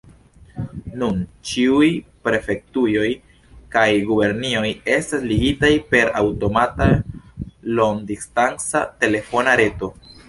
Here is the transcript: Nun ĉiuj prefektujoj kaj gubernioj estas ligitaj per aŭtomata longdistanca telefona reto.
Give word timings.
Nun 1.01 1.19
ĉiuj 1.49 1.89
prefektujoj 2.27 3.09
kaj 3.75 3.83
gubernioj 4.07 4.65
estas 4.95 5.29
ligitaj 5.33 5.71
per 5.93 6.13
aŭtomata 6.23 6.89
longdistanca 7.81 8.83
telefona 9.05 9.59
reto. 9.65 9.97